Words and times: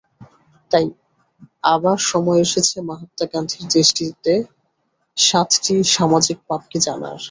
তাই 0.71 0.85
আবার 1.67 1.97
সময় 2.09 2.39
এসেছে 2.45 2.75
মহাত্মা 2.89 3.25
গান্ধীর 3.33 3.63
দৃষ্টিতে 3.73 4.33
সাতটি 5.17 5.73
সামাজিক 5.95 6.37
পাপকে 6.47 6.77
জানার। 6.87 7.17